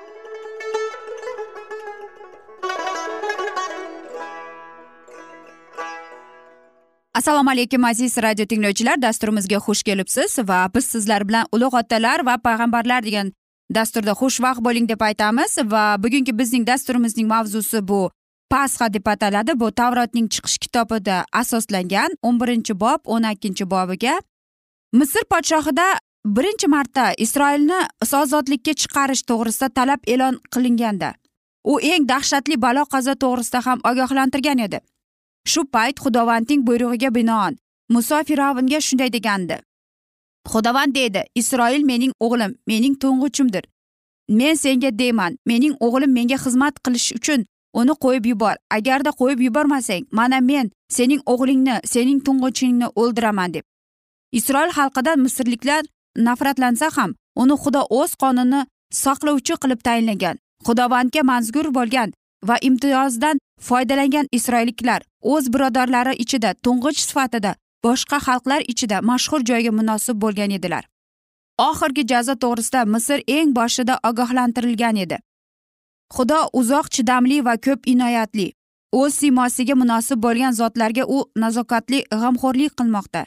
Assalomu 7.21 7.49
alaykum 7.49 7.83
aziz 7.85 8.17
radio 8.17 8.45
tinglovchilar. 8.45 9.01
Dasturimizga 9.01 9.57
xush 9.65 9.83
kelibsiz 9.83 10.39
va 10.49 10.59
biz 10.75 10.85
sizlar 10.85 11.21
bilan 11.29 11.45
ulug' 11.55 11.75
otalar 11.81 12.25
va 12.25 12.35
payg'ambarlar 12.45 13.03
degan 13.05 13.27
dasturda 13.77 14.13
xushvaqt 14.21 14.61
bo'ling 14.65 14.87
deb 14.89 15.01
aytamiz. 15.09 15.57
Va 15.73 15.83
bugungi 16.03 16.33
bizning 16.39 16.65
dasturimizning 16.67 17.27
mavzusi 17.33 17.87
bu. 17.87 18.09
Pasxa 18.49 18.93
deb 18.93 19.05
ataladi. 19.13 19.51
Bu 19.61 19.71
tavrotning 19.71 20.27
chiqish 20.33 20.57
kitobida 20.63 21.17
asoslangan 21.41 22.17
o'n 22.27 22.41
birinchi 22.41 22.73
bob 22.83 22.99
o'n 23.05 23.23
ikkinchi 23.33 23.69
bobiga. 23.73 24.15
Misr 24.93 25.23
podshohida 25.31 25.87
birinchi 26.25 26.67
marta 26.75 27.05
isroilni 27.25 27.79
ozodlikka 28.21 28.73
chiqarish 28.81 29.23
to'g'risida 29.29 29.69
talab 29.77 30.01
e'lon 30.13 30.41
qilinganda 30.53 31.13
u 31.71 31.73
eng 31.93 32.09
dahshatli 32.13 32.55
balo 32.65 32.83
qazo 32.93 33.13
to'g'risida 33.23 33.59
ham 33.67 33.79
ogohlantirgan 33.89 34.59
edi. 34.67 34.79
Shu 35.45 35.65
payt 35.65 35.99
xudovandning 35.99 36.65
buyrug'iga 36.67 37.15
binoan. 37.15 37.57
Muso 37.89 38.15
fir'avnga 38.27 38.81
shunday 38.81 39.09
degandi. 39.13 39.57
Xudovand 40.51 40.95
deydi 40.95 41.23
isroil 41.35 41.83
mening 41.83 42.13
o'g'lim 42.19 42.55
mening 42.67 42.95
to'ng'ichimdir 43.01 43.63
men 44.29 44.55
senga 44.55 44.99
deyman 44.99 45.37
mening 45.45 45.75
o'g'lim 45.85 46.11
menga 46.17 46.37
xizmat 46.43 46.75
qilish 46.85 47.11
uchun 47.17 47.45
uni 47.73 47.93
qo'yib 48.03 48.25
yubor. 48.31 48.55
Agarda 48.77 49.11
qo'yib 49.19 49.39
yubormasang 49.47 50.03
mana 50.11 50.39
men 50.41 50.71
sening 50.89 51.21
o'g'lingni 51.25 51.75
sening 51.93 52.19
to'ng'ichingni 52.25 52.87
o'ldiraman 52.95 53.53
deb. 53.53 53.63
Isroil 54.31 54.71
xalqidan 54.77 55.19
misrliklar 55.25 55.83
nafratlansa 56.27 56.89
ham 56.97 57.11
uni 57.35 57.55
xudo 57.63 57.81
o'z 57.99 58.11
qonini 58.21 58.61
saqlovchi 59.03 59.55
qilib 59.61 59.79
tayinlagan 59.87 60.35
xudovandga 60.65 61.21
manzur 61.31 61.67
bo'lgan 61.77 62.09
va 62.47 62.55
imtiyozdan 62.69 63.39
foydalangan 63.67 64.27
isroilliklar 64.37 65.01
o'z 65.21 65.53
birodarlari 65.53 66.13
ichida 66.23 66.53
to'ng'ich 66.65 66.99
sifatida 67.07 67.55
boshqa 67.83 68.17
xalqlar 68.27 68.61
ichida 68.73 69.01
mashhur 69.01 69.41
joyga 69.49 69.71
munosib 69.79 70.21
bo'lgan 70.23 70.51
edilar. 70.57 70.83
Oxirgi 71.69 72.03
jazo 72.11 72.33
to'g'risida 72.43 72.85
misr 72.93 73.19
eng 73.27 73.53
boshida 73.59 73.99
ogohlantirilgan 74.09 74.95
edi. 75.03 75.17
Xudo 76.15 76.39
uzoq 76.59 76.89
chidamli 76.95 77.37
va 77.45 77.55
ko'p 77.65 77.87
inoyatli 77.93 78.47
o'z 78.99 79.13
siymosiga 79.19 79.75
munosib 79.81 80.19
bo'lgan 80.25 80.53
zotlarga 80.59 81.03
u 81.15 81.17
nazokatli 81.43 81.99
g'amxo'rlik 82.11 82.73
qilmoqda. 82.79 83.23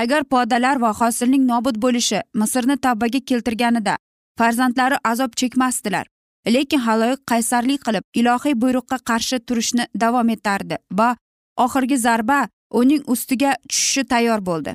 Agar 0.00 0.22
podalar 0.24 0.76
va 0.84 0.90
hosilning 1.00 1.44
nobud 1.52 1.76
bo'lishi 1.84 2.20
misrni 2.42 2.76
tavbaga 2.84 3.20
keltirganida 3.30 3.96
farzandlari 4.38 4.96
azob 5.04 5.32
chekmasdilar. 5.40 6.06
Lekin 6.46 6.78
haloyiq 6.78 7.20
qaysarlik 7.30 7.84
qilib 7.86 8.04
ilohiy 8.14 8.54
buyruqqa 8.62 8.98
qarshi 9.08 9.38
turishni 9.38 9.84
davom 10.00 10.28
etardi 10.28 10.76
va 10.98 11.16
oxirgi 11.56 11.98
zarba 12.06 12.48
uning 12.70 13.02
ustiga 13.06 13.56
tushishi 13.68 14.04
tayyor 14.04 14.40
bo'ldi. 14.46 14.74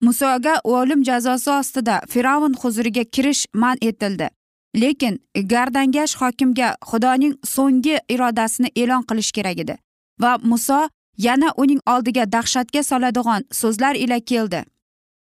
Musoga 0.00 0.60
o'lim 0.64 1.04
jazosi 1.04 1.50
ostida 1.50 2.00
fir'avn 2.08 2.54
huzuriga 2.62 3.04
kirish 3.04 3.46
man 3.54 3.76
etildi. 3.80 4.28
Lekin 4.76 5.18
gardangash 5.52 6.14
hokimga 6.20 6.68
xudoning 6.90 7.34
so'nggi 7.54 7.96
irodasini 8.08 8.68
e'lon 8.76 9.02
qilish 9.08 9.32
kerak 9.36 9.58
edi 9.64 9.76
va 10.22 10.32
muso 10.42 10.88
yana 11.26 11.48
uning 11.56 11.80
oldiga 11.92 12.24
dahshatga 12.32 12.82
soladigan 12.82 13.42
so'zlar 13.60 13.94
ila 13.94 14.20
keldi. 14.20 14.60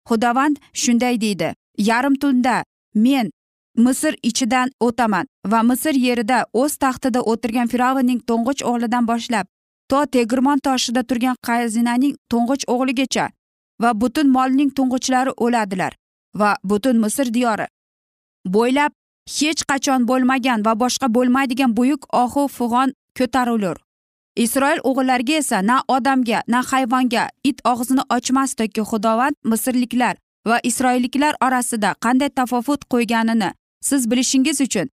Xudovand 0.09 0.55
shunday 0.73 1.21
deydi 1.21 1.53
yarim 1.77 2.15
tunda 2.15 2.63
men 2.95 3.31
misr 3.77 4.13
ichidan 4.29 4.69
o'taman 4.79 5.25
va 5.51 5.59
misr 5.69 5.95
yerida 6.05 6.39
o'z 6.61 6.77
taxtida 6.83 7.21
o'tirgan 7.31 7.67
fir'avnning 7.73 8.19
to'ng'ich 8.29 8.63
o'g'lidan 8.69 9.07
boshlab 9.11 9.45
to 9.89 9.99
tegirmon 10.15 10.59
toshida 10.67 11.03
turgan 11.09 11.35
qazinaning 11.47 12.15
to'ng'ich 12.31 12.65
o'g'ligacha 12.73 13.25
va 13.81 13.93
butun 14.01 14.27
molning 14.35 14.69
to'ng'ichlari 14.77 15.31
o'ladilar 15.45 15.93
va 16.39 16.51
butun 16.63 17.01
misr 17.03 17.33
diyori. 17.33 17.67
Bo'ylab 18.53 18.91
hech 19.37 19.61
qachon 19.71 20.07
bo'lmagan 20.09 20.65
va 20.65 20.73
boshqa 20.83 21.07
bo'lmaydigan 21.15 21.75
buyuk 21.77 22.07
ohu 22.23 22.47
fig'on 22.57 22.93
ko'tarilur. 23.17 23.77
Isroil 24.35 24.79
o'g'illariga 24.89 25.35
esa 25.41 25.61
na 25.61 25.77
odamga 25.87 26.39
na 26.47 26.61
hayvonga 26.71 27.23
it 27.49 27.61
og'zini 27.71 28.03
ochmasdiki 28.17 28.81
xudovand 28.89 29.35
misrliklar 29.51 30.15
va 30.49 30.57
isroilliklar 30.69 31.33
orasida 31.45 31.93
qanday 32.05 32.29
tafovut 32.39 32.81
qo'yganini 32.93 33.49
siz 33.89 34.09
bilishingiz 34.11 34.61
uchun. 34.67 34.87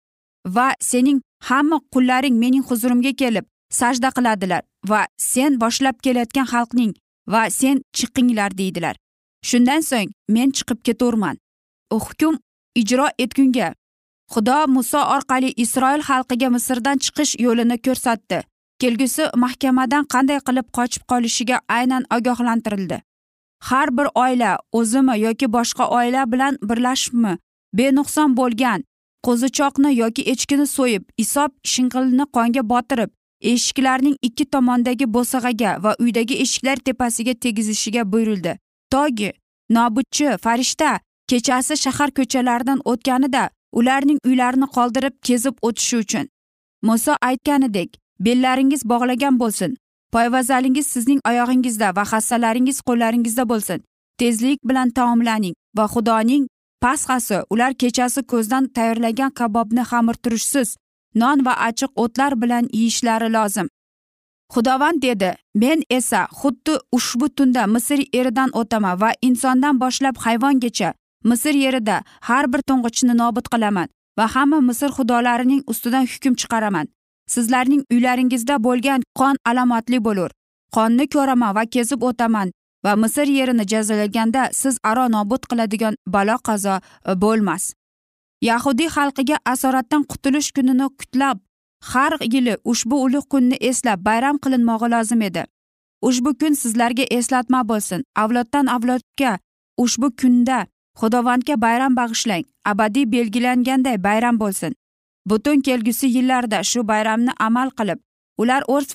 Va 0.56 0.68
sening 0.90 1.18
hamma 1.48 1.78
qullaring 1.92 2.36
mening 2.42 2.64
huzurimga 2.70 3.12
kelib 3.22 3.46
sajda 3.80 4.10
qiladilar 4.16 4.62
va 4.90 5.00
sen 5.30 5.60
boshlab 5.62 5.96
kelayotgan 6.04 6.46
xalqning 6.52 6.92
va 7.32 7.42
sen 7.50 7.82
chiqinglar 7.96 8.50
deydilar. 8.60 8.94
Shundan 9.48 9.82
so'ng 9.90 10.10
men 10.34 10.48
chiqib 10.56 10.78
ketaverman 10.86 11.36
hukm 11.92 12.34
ijro 12.80 13.06
etgunga 13.24 13.68
xudo 14.32 14.58
muso 14.76 15.00
orqali 15.16 15.50
isroil 15.64 16.02
xalqiga 16.08 16.48
misrdan 16.56 16.96
chiqish 17.04 17.32
yo'lini 17.44 17.76
ko'rsatdi. 17.86 18.38
Kelgusi 18.80 19.24
mahkamadan 19.44 20.04
qanday 20.12 20.40
qilib 20.46 20.66
qochib 20.76 21.02
qolishiga 21.10 21.56
aynan 21.76 22.04
ogohlantirildi. 22.16 22.98
Har 23.68 23.88
bir 23.96 24.06
oila 24.24 24.52
o'zimi 24.78 25.14
yoki 25.26 25.46
boshqa 25.56 25.84
oila 25.98 26.22
bilan 26.32 26.54
birlashibmi? 26.68 27.34
Benuqson 27.74 28.36
bo'lgan. 28.36 28.84
Qo'zichoqni 29.26 29.90
yoki 29.96 30.22
echkini 30.32 30.66
so'yib 30.66 31.02
isob 31.24 31.50
shing'ilni 31.72 32.24
qonga 32.36 32.62
botirib 32.72 33.10
eshiklarning 33.40 34.16
ikki 34.22 34.44
tomonidagi 34.54 35.06
bo'sag'aga 35.16 35.72
va 35.84 35.94
uydagi 35.98 36.34
eshiklar 36.44 36.76
tepasiga 36.76 37.34
tegizishiga 37.34 38.12
buyurildi. 38.12 38.58
Togi 38.90 39.32
nobudchi 39.70 40.36
farishta 40.44 41.00
kechasi 41.30 41.76
shahar 41.84 42.10
ko'chalaridan 42.18 42.80
o'tganida 42.84 43.50
ularning 43.72 44.18
uylarini 44.26 44.66
qoldirib 44.76 45.14
kezib 45.22 45.54
o'tishi 45.62 45.96
uchun. 45.96 46.26
Muso 46.82 47.14
aytganidek 47.28 47.98
bellaringiz 48.20 48.82
bog'lagan 48.84 49.40
bo'lsin. 49.40 49.76
Poyvazalingiz 50.12 50.86
sizning 50.86 51.20
oyog'ingizda 51.30 51.96
va 51.96 52.04
hassalaringiz 52.12 52.80
qo'llaringizda 52.88 53.48
bo'lsin. 53.48 53.84
Tezlik 54.18 54.60
bilan 54.68 54.90
taomlaning 54.90 55.54
va 55.76 55.84
xudoning 55.94 56.46
pasxasi 56.84 57.38
ular 57.52 57.72
kechasi 57.80 58.20
ko'zdan 58.32 58.64
tayyorlagan 58.76 59.30
kabobni 59.30 59.82
xamirturishsiz 59.90 60.68
non 61.14 61.38
va 61.46 61.54
achchiq 61.68 61.90
o'tlar 62.02 62.32
bilan 62.42 62.64
yeyishlari 62.72 63.28
lozim. 63.36 63.68
Xudovand 64.54 65.02
dedi 65.02 65.30
men 65.54 65.82
esa 65.90 66.20
xuddi 66.40 66.74
ushbu 66.96 67.26
tunda 67.36 67.66
misr 67.74 68.00
eridan 68.18 68.50
o'taman 68.60 69.00
va 69.00 69.10
insondan 69.28 69.80
boshlab 69.82 70.16
hayvongacha 70.24 70.90
misr 71.30 71.54
yerida 71.64 71.96
har 72.28 72.44
bir 72.52 72.60
to'ng'ichni 72.68 73.14
nobud 73.22 73.46
qilaman 73.52 73.88
va 74.18 74.26
hamma 74.34 74.60
misr 74.68 74.90
xudolarining 74.96 75.62
ustidan 75.72 76.04
hukm 76.12 76.34
chiqaraman. 76.40 76.86
Sizlarning 77.34 77.82
uylaringizda 77.92 78.54
bo'lgan 78.66 79.00
qon 79.18 79.36
alomatli 79.50 79.98
bo'lur. 80.06 80.30
Qonni 80.76 81.04
ko'raman 81.14 81.54
va 81.56 81.64
kezib 81.74 82.00
o'taman 82.08 82.48
va 82.84 82.96
misr 82.96 83.28
yerini 83.38 83.64
jazolaganda 83.72 84.48
siz 84.52 84.78
aro 84.90 85.08
nobud 85.16 85.46
qiladigan 85.50 85.94
balo 86.06 86.36
qazo 86.48 86.76
e, 86.80 87.14
bo'lmas. 87.22 87.72
Yahudiy 88.42 88.88
xalqiga 88.96 89.36
asoratdan 89.52 90.02
qutulish 90.10 90.50
kunini 90.56 90.88
kutlab 90.98 91.38
har 91.92 92.12
yili 92.32 92.56
ushbu 92.64 92.96
ulug' 93.04 93.28
kunni 93.32 93.56
eslab 93.70 94.04
bayram 94.08 94.36
qilinmog'i 94.42 94.90
lozim 94.94 95.22
edi. 95.22 95.44
Ushbu 96.08 96.30
kun 96.40 96.54
sizlarga 96.62 97.04
eslatma 97.18 97.60
bo'lsin. 97.68 98.04
Avloddan 98.16 98.66
avlodga 98.66 99.38
ushbu 99.84 100.08
kunda 100.20 100.66
xudovandga 101.00 101.60
bayram 101.60 101.96
bag'ishlang. 101.96 102.44
Abadiy 102.64 103.06
belgilanganday 103.12 103.96
bayram 104.04 104.40
bo'lsin. 104.40 104.72
Butun 105.26 105.60
kelgusi 105.60 106.06
yillarda 106.16 106.62
shu 106.70 106.88
bayramni 106.88 107.32
amal 107.38 107.68
qilib 107.78 108.00
ular 108.40 108.62
o'z 108.74 108.86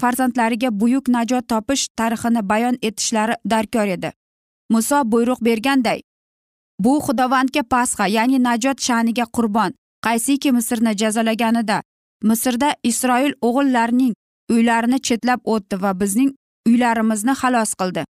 farzandlariga 0.00 0.70
buyuk 0.80 1.08
najot 1.16 1.48
topish 1.48 1.88
tarixini 1.98 2.42
bayon 2.48 2.76
etishlari 2.82 3.34
darkor 3.52 3.86
edi. 3.96 4.10
Muso 4.70 5.02
buyruq 5.12 5.40
berganday 5.48 6.00
bu 6.84 6.92
xudovandga 7.06 7.62
pasxa 7.62 8.06
ya'ni 8.16 8.38
najot 8.48 8.78
sha'niga 8.86 9.26
qurbon 9.36 9.70
qaysiki 10.06 10.52
misrni 10.52 10.92
jazolaganida 11.00 11.78
misrda 12.22 12.68
isroil 12.90 13.32
o'g'illarining 13.48 14.14
uylarini 14.54 14.98
chetlab 15.06 15.40
o'tdi 15.54 15.82
va 15.82 16.00
bizning 16.00 16.30
uylarimizni 16.68 17.34
xalos 17.40 17.74
qildi. 17.80 18.02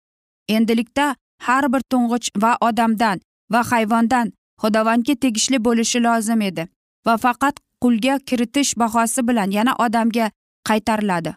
Endilikda 0.56 1.16
har 1.48 1.74
bir 1.74 1.82
to'ng'ich 1.92 2.28
va 2.44 2.52
odamdan 2.70 3.18
va 3.54 3.62
hayvondan 3.72 4.28
xudovandga 4.62 5.16
tegishli 5.24 5.58
bo'lishi 5.68 6.00
lozim 6.08 6.42
edi 6.50 6.68
va 7.06 7.16
faqat 7.24 7.56
qulga 7.84 8.16
kiritish 8.28 8.72
bahosi 8.82 9.28
bilan 9.28 9.50
yana 9.58 9.74
odamga 9.86 10.32
qaytariladi. 10.70 11.36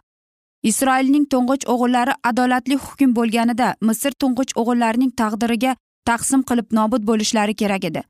Isroilning 0.71 1.27
to'ng'ich 1.33 1.64
o'g'illari 1.73 2.14
adolatli 2.31 2.77
hukm 2.85 3.12
bo'lganida 3.19 3.69
misr 3.88 4.12
to'ng'ich 4.23 4.53
o'g'illarining 4.61 5.12
taqdiriga 5.21 5.77
taqsim 6.09 6.43
qilib 6.49 6.75
nobud 6.79 7.07
bo'lishlari 7.11 7.55
kerak 7.62 7.85
edi. 7.90 8.03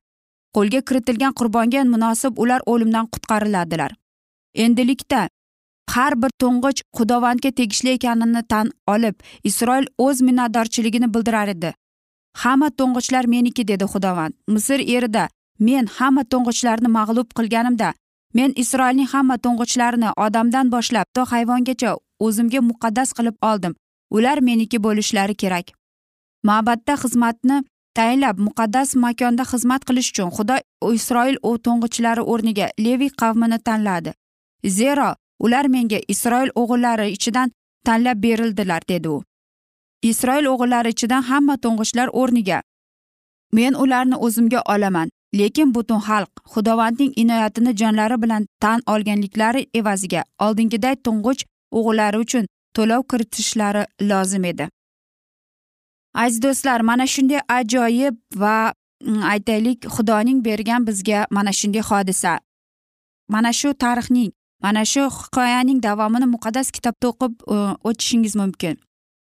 Qo'lga 0.56 0.80
kiritilgan 0.88 1.36
qurbonga 1.40 1.84
munosib 1.94 2.38
ular 2.42 2.60
o'limdan 2.72 3.06
qutqariladilar. 3.14 3.92
Endilikda 4.64 5.20
har 5.94 6.14
bir 6.22 6.30
to'ng'ich 6.42 6.82
xudovandga 6.96 7.50
tegishli 7.58 7.90
ekanini 7.98 8.42
tan 8.52 8.72
olib 8.94 9.16
isroil 9.50 9.86
o'z 10.06 10.22
minnatdorchiligini 10.26 11.08
bildirar 11.14 11.48
edi. 11.54 11.70
Hamma 12.42 12.68
to'ng'ichlar 12.78 13.24
meniki 13.34 13.68
dedi 13.68 13.84
xudovand. 13.92 14.34
Misr 14.54 14.80
erida 14.96 15.28
men 15.68 15.86
hamma 15.96 16.22
to'ng'ichlarni 16.32 16.88
mag'lub 16.98 17.28
qilganimda 17.38 17.88
men 18.34 18.52
isroilning 18.62 19.08
hamma 19.12 19.36
to'ng'ichlarini 19.44 20.10
odamdan 20.26 20.70
boshlab 20.74 21.06
to 21.14 21.22
hayvongacha 21.32 21.96
o'zimga 22.26 22.60
muqaddas 22.70 23.10
qilib 23.16 23.36
oldim. 23.50 23.74
Ular 24.16 24.38
meniki 24.48 24.78
bo'lishlari 24.86 25.34
kerak. 25.42 25.66
Ma'batda 26.48 26.94
xizmatni 27.02 27.56
tayinlab 27.96 28.36
muqaddas 28.46 28.94
makonda 29.04 29.44
xizmat 29.52 29.82
qilish 29.88 30.10
uchun 30.12 30.30
xudo 30.36 30.56
isroil 30.98 31.36
to'ng'ichlari 31.66 32.22
o'rniga 32.32 32.66
leviy 32.84 33.10
qavmini 33.20 33.58
tanladi. 33.66 34.12
Zero 34.78 35.08
ular 35.44 35.66
menga 35.74 35.98
isroil 36.08 36.50
o'g'illari 36.60 37.06
ichidan 37.16 37.48
tanlab 37.86 38.18
berildilar 38.24 38.82
dedi 38.88 39.08
u. 39.08 39.22
Isroil 40.10 40.46
o'g'illari 40.52 40.90
ichidan 40.94 41.22
hamma 41.30 41.54
to'ng'ichlar 41.64 42.08
o'rniga. 42.20 42.58
Men 43.52 43.74
ularni 43.74 44.16
o'zimga 44.26 44.60
olaman. 44.74 45.08
Lekin 45.34 45.74
butun 45.74 46.00
xalq 46.08 46.30
xudovandning 46.52 47.12
inoyatini 47.22 47.76
jonlari 47.80 48.22
bilan 48.22 48.46
tan 48.60 48.80
olganliklari 48.86 49.66
evaziga 49.74 50.24
oldingiday 50.46 50.94
to'ng'ich 51.06 51.44
o'g'illari 51.78 52.18
uchun 52.24 52.44
to'lov 52.76 53.02
kiritishlari 53.10 53.84
lozim 54.10 54.44
edi. 54.44 54.68
Aziz 56.14 56.42
do'stlar 56.42 56.80
mana 56.80 57.06
shunday 57.06 57.40
ajoyib 57.48 58.16
va 58.42 58.72
mm, 59.04 59.22
aytaylik 59.32 59.86
xudoning 59.94 60.44
bergan 60.44 60.86
bizga 60.86 61.26
mana 61.30 61.52
shunday 61.52 61.82
hodisa. 61.90 62.38
Mana 63.28 63.52
shu 63.52 63.74
tarixning 63.74 64.30
mana 64.62 64.84
shu 64.84 65.02
hikoyaning 65.18 65.82
davomini 65.82 66.26
muqaddas 66.34 66.70
kitobda 66.76 67.06
o'qib 67.12 67.34
e, 67.54 67.56
o'tishingiz 67.88 68.34
mumkin. 68.36 68.74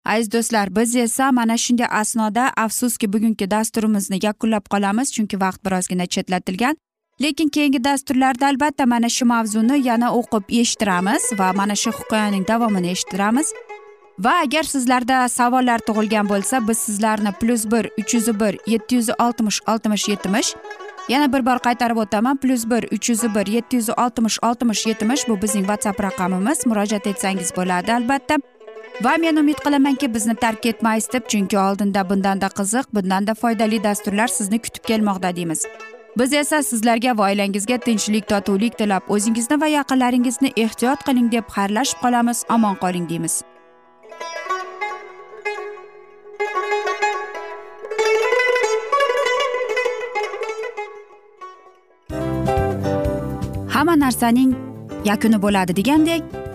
Aziz 0.06 0.32
do'stlar 0.32 0.76
biz 0.76 0.96
esa 0.96 1.32
mana 1.32 1.56
shunday 1.56 1.86
asnoda 1.90 2.50
afsuski 2.56 3.12
bugungi 3.12 3.50
dasturimizni 3.50 4.18
yakunlab 4.22 4.64
qolamiz 4.72 5.12
chunki 5.14 5.40
vaqt 5.40 5.64
birozgina 5.64 6.06
chetlatilgan. 6.06 6.76
Lekin 7.22 7.48
keyingi 7.48 7.84
dasturlarda 7.84 8.46
albatta 8.46 8.86
mana 8.86 9.08
shu 9.08 9.24
mavzuni 9.26 9.76
yana 9.88 10.08
o'qib 10.18 10.44
eshittiramiz 10.60 11.22
va 11.38 11.52
mana 11.52 11.74
shu 11.82 11.90
hikoyaning 11.98 12.48
davomini 12.48 12.90
eshittiramiz. 12.90 13.52
Va 14.18 14.34
agar 14.44 14.62
sizlarda 14.62 15.28
savollar 15.28 15.78
tug'ilgan 15.86 16.28
bo'lsa 16.28 16.68
biz 16.68 16.78
sizlarni 16.78 17.32
plyus 17.40 17.64
bir 17.72 17.84
uch 18.00 18.14
yuz 18.14 18.28
bir 18.40 18.58
yetti 18.72 18.94
yuz 18.94 19.08
oltmish 19.18 19.60
oltmish 19.68 20.08
yetmish 20.08 20.54
yana 21.08 21.32
bir 21.32 21.46
bor 21.46 21.58
qaytarib 21.66 21.96
o'taman. 22.04 22.36
Plyus 22.36 22.70
bir 22.70 22.82
uch 22.96 23.10
yuz 23.10 23.22
bir 23.34 23.46
yetti 23.46 23.76
yuz 23.76 23.88
oltmish 23.90 24.38
oltmish 24.42 24.86
yetmish 24.86 25.28
bu 25.28 25.42
bizning 25.42 25.66
whatsapp 25.70 26.00
raqamimiz. 26.00 26.66
Murojaat 26.66 27.06
etsangiz 27.06 27.56
bo'ladi 27.56 27.92
albatta. 27.92 28.36
Va 29.04 29.16
men 29.20 29.36
umid 29.36 29.58
qilamanki 29.64 30.08
bizni 30.14 30.34
tark 30.34 30.66
etmaysiz 30.66 31.12
deb 31.12 31.24
chunki 31.32 31.58
oldinda 31.58 32.04
bundanda 32.10 32.48
qiziq 32.58 32.86
bundanda 32.94 33.34
foydali 33.34 33.82
dasturlar 33.84 34.28
sizni 34.28 34.58
kutib 34.58 34.84
kelmoqda 34.90 35.36
deymiz. 35.36 35.66
Biz 36.18 36.32
esa 36.32 36.62
sizlarga 36.62 37.18
va 37.18 37.26
oilangizga 37.30 37.78
tinchlik 37.78 38.28
totuvlik 38.28 38.78
tilab 38.78 39.10
o'zingizni 39.16 39.60
va 39.60 39.66
yaqinlaringizni 39.66 40.52
ehtiyot 40.64 41.04
qiling 41.08 41.28
deb 41.32 41.44
xayrlashib 41.56 42.00
qolamiz 42.04 42.44
omon 42.56 42.80
qoling 42.84 43.08
deymiz. 43.08 43.42
Hamma 53.76 53.94
narsaning 54.06 54.56
yakuni 55.04 55.42
bo'ladi 55.42 55.76
degandek 55.76 56.45